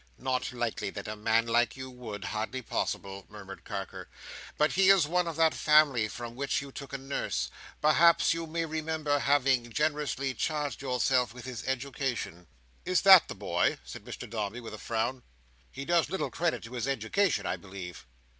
"Not 0.17 0.51
likely 0.51 0.89
that 0.89 1.07
a 1.07 1.15
man 1.15 1.45
like 1.45 1.77
you 1.77 1.91
would. 1.91 2.23
Hardly 2.25 2.63
possible," 2.63 3.27
murmured 3.29 3.63
Carker. 3.63 4.09
"But 4.57 4.71
he 4.71 4.89
is 4.89 5.05
one 5.05 5.27
of 5.27 5.35
that 5.35 5.53
family 5.53 6.07
from 6.07 6.33
whom 6.35 6.47
you 6.59 6.71
took 6.71 6.91
a 6.91 6.97
nurse. 6.97 7.51
Perhaps 7.83 8.33
you 8.33 8.47
may 8.47 8.65
remember 8.65 9.19
having 9.19 9.71
generously 9.71 10.33
charged 10.33 10.81
yourself 10.81 11.35
with 11.35 11.45
his 11.45 11.63
education?" 11.67 12.47
"Is 12.83 13.01
it 13.01 13.03
that 13.03 13.27
boy?" 13.37 13.77
said 13.83 14.03
Mr 14.03 14.27
Dombey, 14.27 14.59
with 14.59 14.73
a 14.73 14.79
frown. 14.79 15.21
"He 15.71 15.85
does 15.85 16.09
little 16.09 16.31
credit 16.31 16.63
to 16.63 16.73
his 16.73 16.87
education, 16.87 17.45
I 17.45 17.57
believe." 17.57 18.07